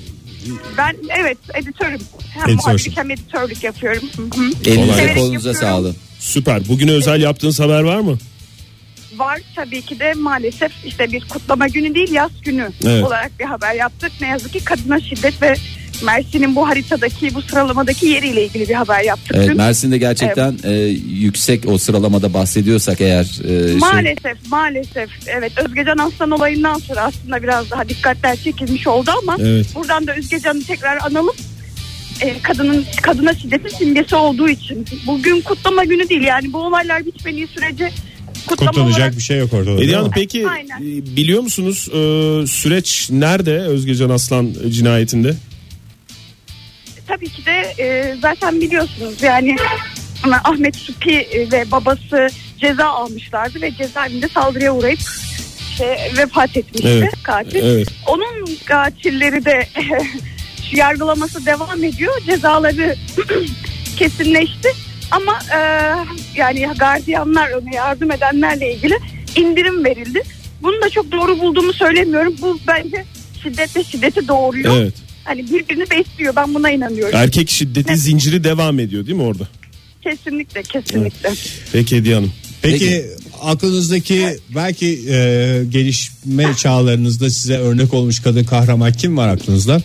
[0.78, 2.00] Ben evet editörüm.
[2.30, 2.56] Hem Editörsün.
[2.56, 4.04] muhabirlik hem editörlük yapıyorum.
[4.16, 4.70] Hı hı.
[4.70, 5.84] Elinize Severek kolunuza yapıyorum.
[5.84, 5.96] sağlık.
[6.20, 6.68] Süper.
[6.68, 8.18] Bugüne özel yaptığınız haber var mı?
[9.18, 13.04] Var tabii ki de maalesef işte bir kutlama günü değil yaz günü Evet.
[13.04, 14.12] olarak bir haber yaptık.
[14.22, 15.54] Ne yazık ki kadına şiddet ve
[16.06, 19.36] Mersin'in bu haritadaki bu sıralamadaki yeriyle ilgili bir haber yaptık.
[19.36, 19.58] Evet, dün.
[19.58, 20.72] Mersin'de gerçekten e,
[21.10, 27.44] yüksek o sıralamada bahsediyorsak eğer e, şey, Maalesef maalesef evet Özgecan Aslan olayından sonra aslında
[27.44, 29.76] biraz daha dikkatler çekilmiş oldu ama Evet.
[29.76, 31.36] buradan da Özgecan'ı tekrar analım.
[32.22, 37.48] Ee, kadının kadına şiddetin simgesi olduğu için bugün kutlama günü değil yani bu olaylar bitmediği
[37.48, 37.92] sürece
[38.48, 39.72] kutlama Kutlanacak olarak bir şey yok orada.
[39.72, 40.78] Hediye Hanım peki Aynen.
[40.82, 45.36] e, biliyor musunuz e, süreç nerede Özgecan Aslan cinayetinde?
[47.08, 49.56] tabii ki de e, zaten biliyorsunuz yani
[50.44, 52.28] Ahmet Supi ve babası
[52.58, 55.00] ceza almışlardı ve cezaevinde saldırıya uğrayıp
[55.78, 57.14] şey, vefat etmişti Evet.
[57.24, 57.64] katil.
[57.64, 57.88] Evet.
[58.08, 59.68] Onun katilleri de
[60.72, 62.14] yargılaması devam ediyor.
[62.26, 62.96] Cezaları
[63.98, 64.70] kesinleşti.
[65.14, 65.60] Ama e,
[66.36, 68.98] yani gardiyanlar yardım edenlerle ilgili
[69.36, 70.22] indirim verildi.
[70.62, 72.36] Bunu da çok doğru bulduğumu söylemiyorum.
[72.42, 73.06] Bu bence
[73.44, 74.78] şiddetle şiddeti doğuruyor.
[74.78, 74.94] Evet.
[75.24, 76.36] Hani birbirini besliyor.
[76.36, 77.16] Ben buna inanıyorum.
[77.16, 79.48] Erkek şiddeti zinciri devam ediyor değil mi orada?
[80.02, 81.30] Kesinlikle, kesinlikle.
[81.74, 82.32] Peki Hediye Hanım.
[82.62, 83.06] Peki, Peki.
[83.42, 85.16] aklınızdaki belki e,
[85.70, 89.82] gelişme çağlarınızda size örnek olmuş kadın kahraman kim var aklınızda?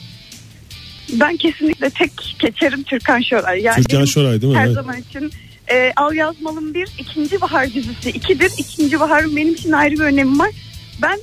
[1.13, 3.61] Ben kesinlikle tek geçerim Türkan Şoray.
[3.63, 4.59] Yani Türkan Şoray değil mi?
[4.59, 4.75] Her Evet.
[4.75, 5.31] zaman için
[5.71, 8.53] e, Al Yazmalım bir, ikinci bahar dizisi ikidir.
[8.59, 10.51] İkinci baharın benim için ayrı bir önemi var.
[11.03, 11.19] Ben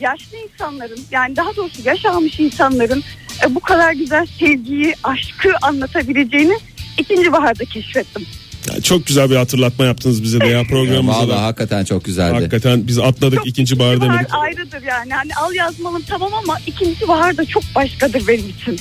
[0.00, 3.02] yaşlı insanların yani daha doğrusu yaş almış insanların
[3.46, 6.56] e, bu kadar güzel sevgiyi, aşkı anlatabileceğini
[6.98, 8.26] ikinci baharda keşfettim.
[8.74, 11.42] Ya çok güzel bir hatırlatma yaptınız bize de ya programımızda vallahi da.
[11.42, 12.34] hakikaten çok güzeldi.
[12.34, 14.26] Hakikaten biz atladık Çok- ikinci bahar demedik.
[14.30, 15.12] ayrıdır yani.
[15.12, 18.78] Hani Al Yazmalım tamam ama ikinci bahar da çok başkadır benim için.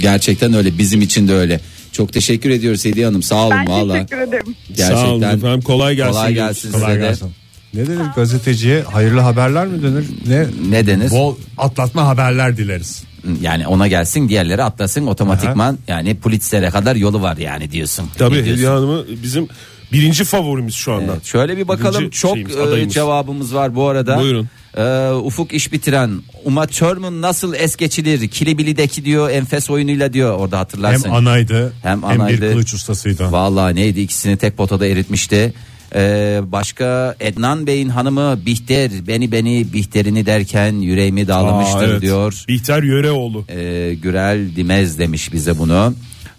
[0.00, 1.60] Gerçekten öyle bizim için de öyle.
[1.92, 3.92] Çok teşekkür ediyoruz Hediye Hanım sağ olun Ben valla.
[3.94, 4.54] teşekkür ederim.
[4.76, 6.12] Sağ olun Gerçekten efendim kolay gelsin.
[6.12, 7.06] kolay gelsin Kolay size de.
[7.08, 7.30] gelsin.
[7.74, 8.82] Ne denir gazeteciye?
[8.82, 10.04] Hayırlı haberler mi denir?
[10.26, 10.46] Ne?
[10.70, 11.10] Ne denir?
[11.10, 13.02] Bol atlatma haberler dileriz.
[13.40, 18.06] Yani ona gelsin diğerleri atlasın otomatikman yani Pulitzer'e kadar yolu var yani diyorsun.
[18.18, 18.36] Tabii?
[18.36, 19.48] Hediye Hanım'ı bizim
[19.92, 21.12] birinci favorimiz şu anda.
[21.12, 22.94] Evet, şöyle bir bakalım Birinci çok şeyimiz, adayımız.
[22.94, 24.18] cevabımız var bu arada.
[24.20, 24.48] Buyurun.
[24.76, 26.10] Ee, ufuk iş bitiren
[26.44, 31.04] Uma Thurman nasıl es geçilir Kilibili'deki diyor enfes oyunuyla diyor orada hatırlarsın.
[31.08, 32.42] Hem anaydı Hem hem, anaydı.
[32.42, 33.32] bir kılıç ustasıydı.
[33.32, 35.52] Vallahi neydi ikisini tek potada eritmişti.
[35.96, 42.02] Ee, başka Ednan Bey'in hanımı Bihter beni beni Bihter'ini derken yüreğimi dağlamıştır Aa, evet.
[42.02, 42.44] diyor.
[42.48, 43.44] Bihter Yöreoğlu.
[43.48, 45.94] Ee, Gürel Dimez demiş bize bunu.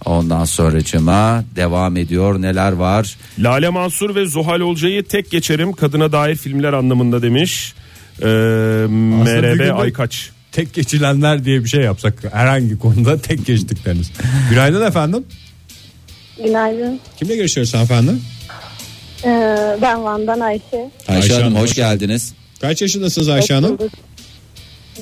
[0.05, 3.17] Ondan sonracıma devam ediyor neler var.
[3.39, 7.73] Lale Mansur ve Zuhal Olcay'ı tek geçerim kadına dair filmler anlamında demiş.
[8.21, 10.29] Ee, de- Aykaç.
[10.51, 14.11] Tek geçilenler diye bir şey yapsak herhangi konuda tek geçtikleriniz.
[14.49, 15.23] Günaydın efendim.
[16.45, 16.99] Günaydın.
[17.19, 18.11] Kimle görüşüyoruz hanımefendi?
[19.25, 20.63] Ee, ben Van'dan Ayşe.
[21.07, 22.33] Ayşe, Ayşe Hanım Hanım, hoş hoş geldiniz.
[22.61, 23.77] Kaç yaşındasınız Ayşe Hoş Hanım?
[23.79, 23.91] bulduk.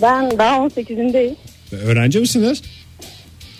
[0.01, 1.36] Ben daha 18'indeyim.
[1.71, 2.62] Öğrenci misiniz?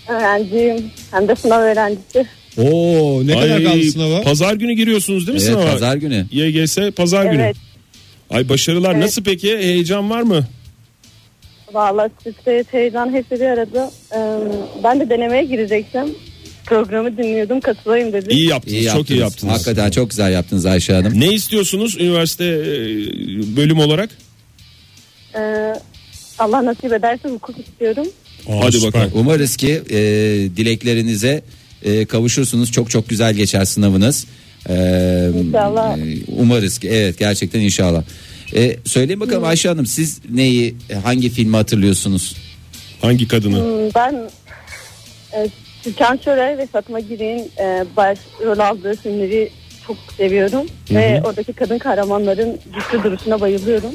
[0.08, 0.92] Öğrenciyim.
[1.12, 2.26] Hem de sınav öğrencisi.
[2.58, 4.22] Oo ne kadar Ay, kaldı sınava?
[4.22, 5.72] Pazar günü giriyorsunuz değil mi Evet sınava?
[5.72, 6.26] pazar günü.
[6.32, 7.42] YGS pazar günü.
[7.42, 7.56] Evet.
[8.30, 8.92] Ay başarılar.
[8.92, 9.04] Evet.
[9.04, 9.58] Nasıl peki?
[9.58, 10.46] Heyecan var mı?
[11.74, 12.10] Valla
[12.42, 13.92] stres, heyecan hepsi bir arada.
[14.16, 14.18] Ee,
[14.84, 16.16] ben de denemeye girecektim.
[16.66, 18.30] Programı dinliyordum katılayım dedim.
[18.30, 18.78] İyi yaptınız.
[18.78, 19.54] İyi çok iyi yaptınız.
[19.54, 21.20] Hakikaten çok güzel yaptınız Ayşe Hanım.
[21.20, 22.58] Ne istiyorsunuz üniversite e,
[23.58, 24.10] bölüm olarak?
[25.36, 25.74] Ee,
[26.40, 28.08] Allah nasip ederse hukuk istiyorum.
[28.50, 28.94] Aa, Hadi süper.
[28.94, 29.12] bakalım.
[29.16, 29.98] Umarız ki e,
[30.58, 31.42] dileklerinize
[31.84, 32.72] e, kavuşursunuz.
[32.72, 34.26] Çok çok güzel geçer sınavınız.
[34.70, 34.74] E,
[35.44, 35.98] İnşallah.
[35.98, 36.02] e,
[36.38, 38.04] Umarız ki evet gerçekten inşallah.
[38.56, 42.36] E, söyleyin bakalım Ayşe Hanım siz neyi hangi filmi hatırlıyorsunuz?
[43.02, 43.60] Hangi kadını?
[43.60, 44.30] Hmm, Ben
[45.34, 45.48] e,
[45.86, 49.50] Türkan Şoray ve Fatma Girek'in e, başrol aldığı filmleri
[49.88, 50.68] çok seviyorum.
[50.92, 53.92] Ve oradaki kadın kahramanların güçlü duruşuna bayılıyorum.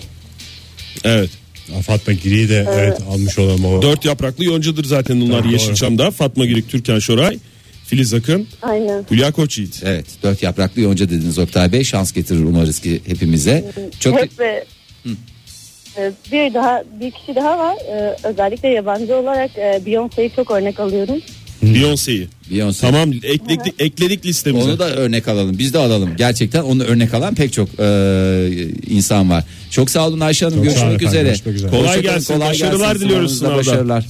[1.05, 1.31] Evet.
[1.87, 3.83] Fatma Giri'yi de evet almış olan o.
[3.83, 5.53] Dört yapraklı yoncadır zaten bunlar Doğru.
[5.53, 6.11] Yeşilçam'da.
[6.11, 7.39] Fatma Girik, Türkan Şoray,
[7.87, 9.05] Filiz Akın, Aynen.
[9.11, 9.83] Hülya Koçyiğit.
[9.85, 13.65] Evet dört yapraklı yonca dediniz Oktay Bey şans getirir umarız ki hepimize.
[14.01, 14.65] Çok Hep ve
[15.97, 17.77] e, bir daha bir kişi daha var.
[17.77, 21.21] E, özellikle yabancı olarak e, Beyoncé'yi çok örnek alıyorum.
[21.63, 22.29] Beyoncé'yi.
[22.51, 22.81] Beyoncé.
[22.81, 24.65] Tamam ekledik, ekledik listemize.
[24.65, 25.59] Onu da örnek alalım.
[25.59, 26.17] Biz de alalım.
[26.17, 29.45] Gerçekten onu örnek alan pek çok e, insan var.
[29.71, 30.57] Çok sağ olun Ayşe Hanım.
[30.57, 31.23] Çok Görüşmek efendim, üzere.
[31.29, 31.71] görüşmek üzere.
[31.71, 33.79] Kolay gelsin, başarılar diliyoruz Sınavınızda sınavda.
[33.79, 34.07] Başarılar.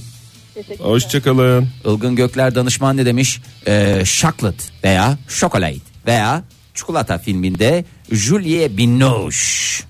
[0.55, 1.67] Teşekkür Hoşçakalın.
[1.85, 3.39] Ilgın Gökler danışman ne demiş?
[3.67, 6.43] Ee, chocolate veya chocolate veya
[6.75, 9.83] çikolata filminde Julie Binoche.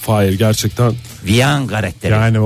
[0.00, 0.92] Fahir gerçekten.
[1.24, 2.12] Vian karakteri.
[2.12, 2.38] Yani,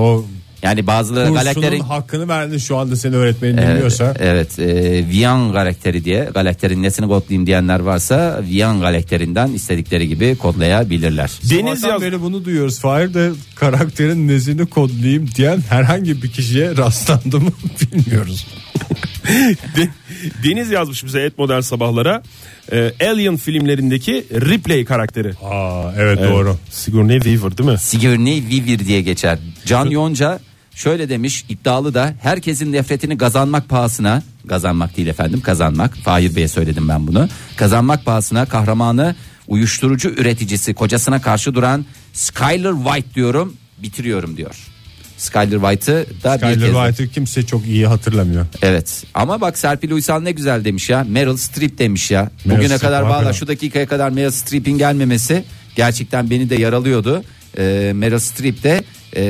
[0.62, 4.14] Yani bazıları kursunun galakterin hakkını verdin şu anda seni öğretmenin Evet, dinliyorsa.
[4.18, 11.30] evet e, Vian karakteri diye galakterin nesini kodlayayım diyenler varsa Vian karakterinden istedikleri gibi kodlayabilirler.
[11.50, 12.02] Deniz yaz...
[12.02, 12.80] beri bunu duyuyoruz.
[12.80, 17.50] Fahir de karakterin nezini kodlayayım diyen herhangi bir kişiye rastlandı mı
[17.92, 18.46] bilmiyoruz.
[19.76, 19.88] De-
[20.44, 22.22] Deniz yazmış bize et modern sabahlara.
[22.72, 25.32] Ee, Alien filmlerindeki Ripley karakteri.
[25.44, 26.56] Aa evet, doğru.
[26.70, 27.78] Sigourney Weaver değil mi?
[27.78, 29.38] Sigourney Weaver diye geçer.
[29.66, 30.38] Can Yonca
[30.74, 36.88] şöyle demiş iddialı da herkesin nefretini kazanmak pahasına kazanmak değil efendim kazanmak Fahir Bey'e söyledim
[36.88, 39.14] ben bunu kazanmak pahasına kahramanı
[39.48, 44.54] uyuşturucu üreticisi kocasına karşı duran Skyler White diyorum bitiriyorum diyor.
[45.16, 48.46] Skyler White'ı da bir Skyler kez White'ı kimse çok iyi hatırlamıyor.
[48.62, 52.30] Evet ama bak Serpil Uysal ne güzel demiş ya Meryl Streep demiş ya.
[52.44, 55.44] Meryl Bugüne Streep kadar valla şu dakikaya kadar Meryl Streep'in gelmemesi
[55.76, 57.24] gerçekten beni de yaralıyordu.
[57.58, 58.84] Ee, Meryl Streep de
[59.16, 59.22] e,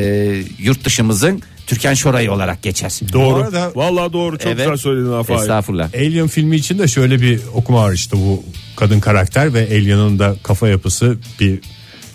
[0.58, 3.00] yurt dışımızın Türkan Şoray'ı olarak geçer.
[3.12, 3.34] Doğru.
[3.40, 4.56] Bu arada- Vallahi doğru çok Evet.
[4.58, 5.40] güzel söyledin Fahir.
[5.40, 5.94] Estağfurullah.
[5.94, 8.44] Alien filmi için de şöyle bir okuma var işte bu
[8.76, 11.60] kadın karakter ve Alien'ın da kafa yapısı bir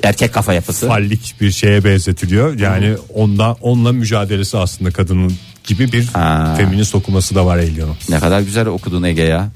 [0.04, 0.88] Erkek kafa yapısı.
[0.88, 2.60] fallik bir şeye benzetiliyor.
[2.60, 5.34] Yani onda onunla mücadelesi aslında kadının
[5.68, 6.54] gibi bir Ha.
[6.58, 7.96] feminist okuması da var Alien'ın.
[8.10, 9.50] Ne kadar güzel okudun Ege ya.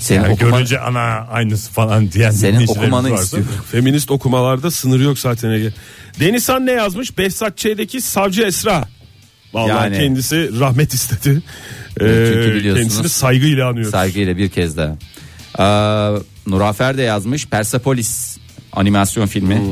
[0.00, 1.00] Senin Yani okuma, görünce ana
[1.30, 3.50] aynısı falan diyen senin dinleyicilerimiz okumanı varsa- istiyorum.
[3.70, 5.72] Feminist okumalarda sınır yok zaten Ege.
[6.20, 7.18] Denizhan ne yazmış?
[7.18, 8.88] Behzat Ç'deki Savcı Esra.
[9.54, 9.96] Vallahi Yani.
[9.98, 11.42] kendisi rahmet istedi.
[11.98, 13.90] Çünkü Ee, biliyorsunuz- kendisini saygıyla anıyoruz.
[13.90, 14.96] Saygıyla bir kez daha.
[15.58, 18.38] Aa, Nurafer de yazmış Persepolis
[18.72, 19.62] animasyon filmi.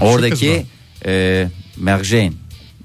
[0.00, 0.66] Oradaki
[1.06, 2.32] e, Merjane.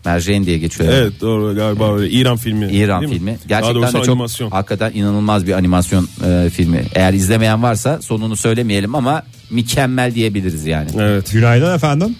[0.05, 0.93] Merjane diye geçiyor.
[0.93, 2.09] Evet doğru galiba öyle.
[2.09, 2.71] İran filmi.
[2.71, 3.17] İran değil mi?
[3.17, 3.37] filmi.
[3.47, 4.51] Gerçekten de çok animasyon.
[4.51, 6.83] hakikaten inanılmaz bir animasyon e, filmi.
[6.95, 10.89] Eğer izlemeyen varsa sonunu söylemeyelim ama mükemmel diyebiliriz yani.
[10.99, 11.31] Evet.
[11.31, 12.15] Günaydın efendim.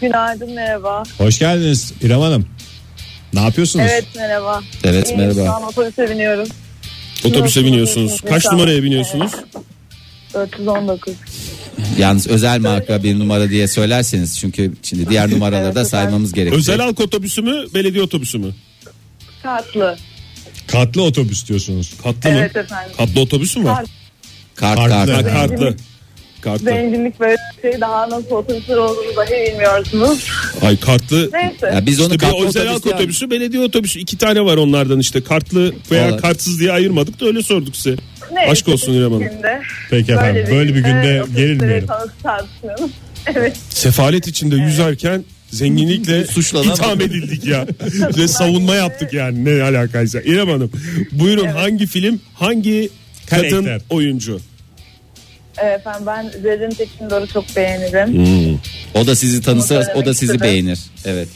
[0.00, 1.02] Günaydın merhaba.
[1.18, 2.46] Hoş geldiniz İrem Hanım.
[3.34, 3.86] Ne yapıyorsunuz?
[3.90, 4.60] Evet merhaba.
[4.84, 5.56] Evet İyiyim, Şu merhaba.
[5.56, 6.48] an otobüse biniyorum.
[7.24, 8.20] Otobüse biniyorsunuz.
[8.20, 9.32] Kaç numaraya biniyorsunuz?
[10.36, 11.14] 419.
[11.98, 16.58] Yalnız özel marka bir numara diye söylerseniz çünkü şimdi diğer numaraları da Evet, saymamız gerekiyor.
[16.60, 18.54] Özel halk otobüsü mü, belediye otobüsü mü?
[19.42, 19.96] Katlı.
[20.66, 21.92] Katlı otobüs diyorsunuz.
[22.02, 22.60] Katlı Evet mı?
[22.60, 22.92] efendim.
[22.98, 23.84] Katlı otobüs mü var?
[24.54, 24.90] Kart Kartlı.
[24.90, 25.08] kart.
[25.10, 25.32] Ha, Evet.
[25.32, 25.76] kartlı.
[26.46, 26.64] Kartlı.
[26.64, 30.24] Zenginlik böyle bir şey daha nasıl otobüsler olduğunu dahi bilmiyorsunuz.
[30.62, 31.30] Ay kartlı.
[31.32, 31.66] Neyse.
[31.66, 33.00] Ya biz onu İşte bir kartlı özel halk otobüs yani.
[33.00, 35.20] otobüsü, belediye otobüsü iki tane var onlardan işte.
[35.20, 36.20] Kartlı veya Vallahi.
[36.20, 37.96] kartsız diye ayırmadık da öyle sorduk size.
[38.32, 39.28] Neyse, Aşk olsun İrem Hanım.
[39.90, 41.88] Peki efendim böyle bir günde otobüsleri gerilmeyelim.
[43.34, 43.56] Evet.
[43.70, 46.74] Sefalet içinde yüzerken zenginlikle Suçlanamadım.
[46.84, 47.66] itham edildik ya.
[48.18, 50.20] Ve savunma yaptık yani ne alakaysa.
[50.20, 50.70] İrem Hanım
[51.12, 52.88] buyurun hangi film hangi
[53.30, 53.80] kadın Karakter.
[53.90, 54.40] oyuncu?
[55.58, 58.60] Efendim ben Zerrin Tekindor'u çok beğenirim.
[58.94, 60.40] O da sizi tanısa o da sizi istedim.
[60.40, 60.78] beğenir.
[61.04, 61.28] Evet.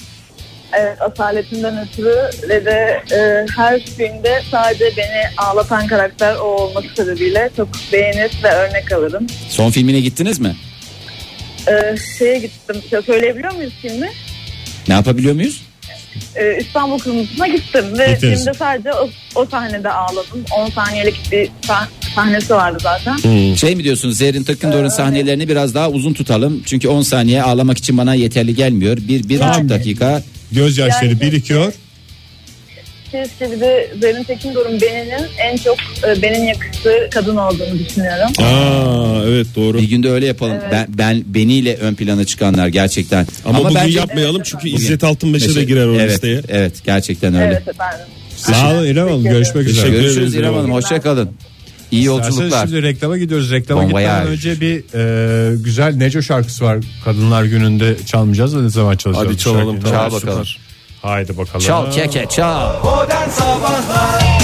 [0.79, 2.17] Evet asaletinden ötürü
[2.49, 8.49] ve de e, her filmde sadece beni ağlatan karakter o olması sebebiyle çok beğenir ve
[8.49, 9.27] örnek alırım.
[9.49, 10.57] Son filmine gittiniz mi?
[11.69, 12.77] E, şeye gittim.
[12.91, 14.11] Ya söyleyebiliyor muyuz filmi?
[14.89, 15.63] Ne yapabiliyor muyuz?
[16.37, 18.39] E, İstanbul Kırmızı'na gittim ve Gittiniz.
[18.39, 20.45] filmde sadece o, o sahnede ağladım.
[20.57, 23.17] 10 saniyelik bir sah- sahnesi vardı zaten.
[23.55, 26.63] Şey mi diyorsunuz Zerrin Takındor'un sahnelerini biraz daha uzun tutalım.
[26.67, 28.97] Çünkü 10 saniye ağlamak için bana yeterli gelmiyor.
[28.97, 29.55] Bir, bir Tamam.
[29.55, 30.23] buçuk dakika.
[30.53, 31.73] Gözyaşları Yani- birikiyor.
[33.41, 38.33] Bir de Zerrin Tekindor'un Ben'inin en çok e, Ben'in yakıştığı kadın olduğunu düşünüyorum.
[38.39, 39.79] Aa evet doğru.
[39.79, 40.57] Bir günde öyle yapalım.
[40.73, 43.27] Ben, ben beniyle ön plana çıkanlar gerçekten.
[43.45, 46.43] Ama, bugün bence- yapmayalım çünkü İzzet Altınmeşe de girer o evet, listeye.
[46.49, 47.45] Evet gerçekten öyle.
[47.45, 48.07] Evet efendim.
[48.37, 49.87] Sağ olun İrem Hanım görüşmek üzere.
[49.87, 50.71] Teşekkür Görüşürüz ederiz İrem Hanım.
[51.05, 51.29] Hanım.
[51.91, 52.67] İyi yolculuklar.
[52.67, 53.51] Şimdi reklama gidiyoruz.
[53.51, 54.31] Reklama Bon gitmeden voyage.
[54.31, 56.79] önce bir e, güzel Neco şarkısı var.
[57.05, 59.27] Kadınlar gününde çalmayacağız da ne zaman çalacağız?
[59.27, 59.75] Hadi bu çalalım.
[59.75, 59.93] şarkıyı?
[59.93, 60.45] tamam, Çal bakalım.
[60.47, 60.59] süper.
[61.03, 61.67] Haydi bakalım.
[61.67, 62.85] Çal keke çal.
[62.85, 64.41] Modern Sabahlar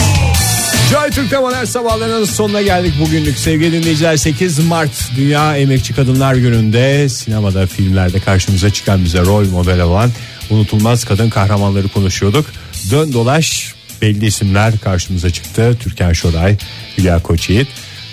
[0.91, 7.09] Joy Türk'te modern sabahların sonuna geldik bugünlük sevgili dinleyiciler 8 Mart Dünya Emekçi Kadınlar Günü'nde
[7.09, 10.11] sinemada filmlerde karşımıza çıkan bize rol model olan
[10.51, 12.47] unutulmaz kadın kahramanları konuşuyorduk.
[12.91, 15.77] Dön dolaş belli isimler karşımıza çıktı.
[15.81, 16.57] Türkan Şoray,
[16.99, 17.69] Hülya Koçyiğit,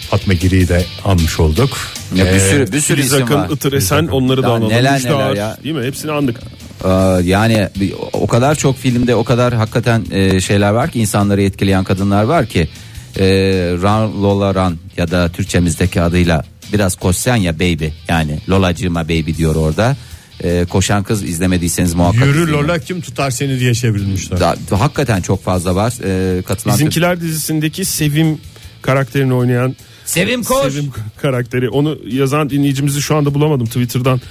[0.09, 1.77] Fatma Giri'yi de anmış olduk.
[2.15, 3.49] Ya bir Ee, sürü bir sürü Filiz isim Akın, var.
[3.49, 4.69] Itır Esen onları da Daha analım.
[4.69, 5.57] neler Müjde neler Ağar, ya.
[5.63, 5.85] Değil mi?
[5.85, 6.39] Hepsini andık.
[6.85, 6.89] Ee,
[7.23, 11.83] yani bir- o kadar çok filmde o kadar hakikaten e, şeyler var ki insanları etkileyen
[11.83, 12.67] kadınlar var ki
[13.19, 13.25] e,
[13.81, 16.43] Run Lola Run ya da Türkçemizdeki adıyla
[16.73, 19.95] biraz koşsan ya baby yani Lolacığıma baby diyor orada.
[20.43, 22.63] E, koşan kız izlemediyseniz muhakkak Yürü izleyin.
[22.63, 24.39] Lola kim tutar seni diye çevrilmişler.
[24.39, 25.93] Da- hakikaten çok fazla var.
[26.37, 28.37] E, katılan Bizimkiler dizisindeki Sevim
[28.81, 29.75] karakterini oynayan
[30.05, 30.73] Sevim koş.
[30.73, 31.69] Sevim karakteri.
[31.69, 34.21] Onu yazan dinleyicimizi şu anda bulamadım Twitter'dan.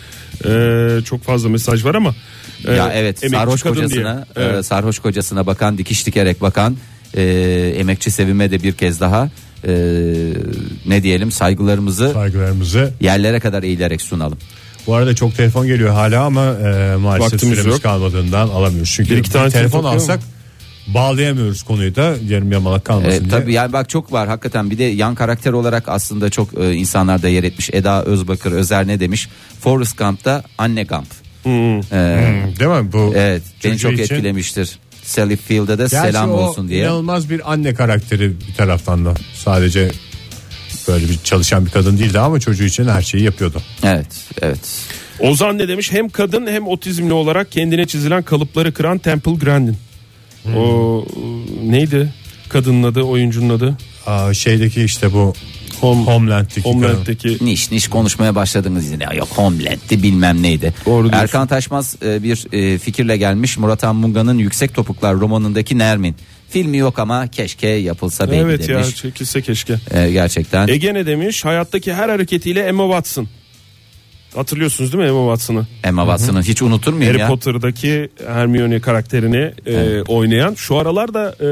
[0.47, 2.15] Ee, çok fazla mesaj var ama.
[2.69, 4.47] e, ya evet sarhoş kocasına diye.
[4.47, 4.67] e, Evet.
[4.67, 6.77] sarhoş kocasına bakan dikiş dikerek bakan
[7.17, 7.23] e,
[7.77, 9.31] emekçi sevime de bir kez daha
[9.67, 9.73] e,
[10.87, 12.93] ne diyelim saygılarımızı Saygılarımızı.
[13.01, 14.39] yerlere kadar eğilerek sunalım.
[14.87, 17.83] Bu arada çok telefon geliyor hala ama e, maalesef Vaktimiz süremiz yok.
[17.83, 18.93] kalmadığından alamıyoruz.
[18.97, 20.21] Çünkü Bir iki bir tane telefon telefon alsak
[20.87, 23.29] bağlayamıyoruz konuyu da yarım yamalak kalmasın E, diye.
[23.31, 27.29] tabii yani bak çok var hakikaten bir de yan karakter olarak aslında çok e, insanlarda
[27.29, 27.71] yer etmiş.
[27.73, 29.29] Eda Özbakır Özer ne demiş?
[29.61, 31.07] Forrest Gump'ta anne Gump.
[31.43, 31.83] Hmm,
[32.61, 33.13] Değil mi bu?
[33.17, 34.79] evet beni çok için- etkilemiştir.
[35.05, 36.85] Sally Field'e de Gerçi selam o olsun diye.
[36.85, 39.15] inanılmaz bir anne karakteri bir taraftan da.
[39.35, 39.91] Sadece
[40.89, 43.63] böyle bir çalışan bir kadın değildi ama çocuğu için her şeyi yapıyordu.
[43.83, 44.07] Evet
[44.43, 44.59] evet.
[45.21, 45.93] Ozan ne demiş?
[45.93, 49.77] Hem kadın hem otizmli olarak kendine çizilen kalıpları kıran Temple Grandin.
[50.43, 50.57] Hmm.
[50.57, 51.05] O
[51.65, 52.13] neydi?
[52.49, 53.77] Kadının adı, oyuncunun adı.
[54.07, 55.35] Aa, şeydeki işte bu
[55.81, 56.63] Home- Homeland'deki.
[56.63, 59.05] Homeland'deki Niş niş konuşmaya başladınız yine.
[59.17, 60.75] Yok Homeland'di bilmem neydi.
[60.87, 61.21] Doğru diyorsun.
[61.23, 63.59] Erkan Taşmaz e, bir e, fikirle gelmiş.
[63.59, 66.17] Murat Anmunga'nın Yüksek Topuklar romanındaki Nermin.
[66.53, 68.97] Filmi yok ama keşke yapılsa belki Evet ya demiş.
[68.97, 69.77] çekilse keşke.
[69.91, 70.69] E, gerçekten.
[70.69, 71.45] Ege ne demiş?
[71.45, 73.29] Hayattaki her hareketiyle Emma Watson.
[74.35, 75.67] Hatırlıyorsunuz değil mi Emma Watson'ı?
[75.85, 77.29] Emma Watson'ı hiç unutur muyum Harry ya?
[77.29, 80.55] Potter'daki Hermione karakterini e, oynayan.
[80.55, 81.47] Şu aralarda e,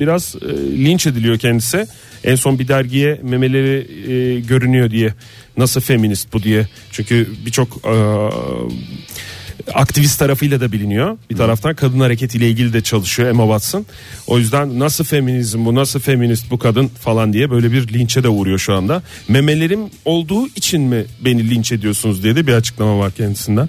[0.00, 0.48] biraz e,
[0.84, 1.86] linç ediliyor kendisi.
[2.24, 5.14] En son bir dergiye memeleri e, görünüyor diye.
[5.56, 6.68] Nasıl feminist bu diye.
[6.92, 7.94] Çünkü birçok e,
[9.74, 11.18] aktivist tarafıyla da biliniyor.
[11.30, 13.86] Bir taraftan kadın hareketiyle ilgili de çalışıyor Emma Watson.
[14.26, 18.28] O yüzden nasıl feminizm bu nasıl feminist bu kadın falan diye böyle bir linçe de
[18.28, 19.02] uğruyor şu anda.
[19.28, 23.68] Memelerim olduğu için mi beni linç ediyorsunuz diye de bir açıklama var kendisinden.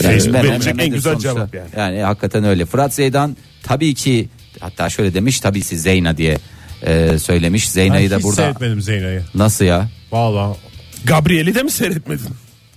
[0.00, 1.68] Ee, Yani ben- verilecek ben- en ben- güzel sonuçta- cevap yani.
[1.76, 2.66] Yani hakikaten öyle.
[2.66, 4.28] Fırat Zeydan tabii ki
[4.60, 6.38] hatta şöyle demiş tabii ki Zeyna diye
[6.82, 7.66] e, söylemiş.
[7.66, 9.22] Ben Zeyna'yı da hiç burada seyretmedim Zeyna'yı.
[9.34, 9.88] nasıl ya?
[10.12, 10.56] Valla
[11.04, 12.26] Gabriel'i de mi seyretmedin?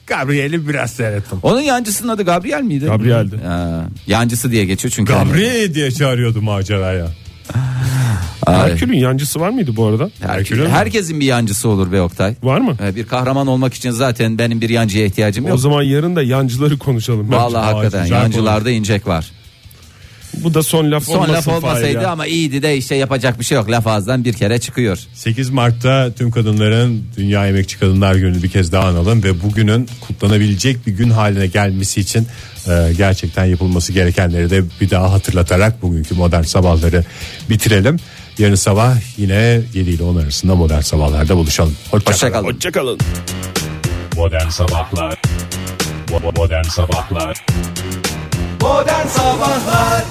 [0.09, 1.39] Gabriel'i biraz seyrettim.
[1.43, 2.85] Onun yancısının adı Gabriel miydi?
[2.85, 3.37] Gabriel'di.
[3.45, 5.13] Ha, yancısı diye geçiyor çünkü.
[5.13, 7.07] hani- Gabriel diye çağırıyordu maceraya.
[8.47, 10.09] Ay, Herkül'ün yancısı var mıydı bu arada?
[10.21, 12.35] Herkül- herkesin bir yancısı olur be Oktay.
[12.43, 12.75] Var mı?
[12.83, 15.59] Ee, Bir kahraman olmak için zaten benim bir yancıya ihtiyacım O yok.
[15.59, 17.25] zaman yarın da yancıları konuşalım.
[17.27, 17.37] bence.
[17.37, 19.31] Vallahi Aa, hakikaten güzel yancılarda incek var.
[20.43, 22.09] Bu da son laf Son olmasın laf Fahir olmasaydı ya.
[22.09, 23.69] ama iyiydi de işte yapacak bir şey yok.
[23.71, 24.99] Laf ağızdan bir kere çıkıyor.
[25.13, 30.87] 8 Mart'ta tüm kadınların Dünya Emekçi Kadınlar Günü bir kez daha analım ve bugünün kutlanabilecek
[30.87, 32.27] bir gün haline gelmesi için
[32.67, 37.03] e, gerçekten yapılması gerekenleri de bir daha hatırlatarak bugünkü modern sabahları
[37.49, 37.97] bitirelim.
[38.37, 41.75] Yarın sabah yine 7 ile 10 arasında modern sabahlarda buluşalım.
[41.91, 42.13] Hoşçakalın.
[42.13, 42.53] Hoşçakalın.
[42.53, 42.99] Hoşçakalın.
[44.15, 45.21] Modern Sabahlar
[46.35, 47.45] Modern Sabahlar
[48.61, 50.03] Modern Sabahlar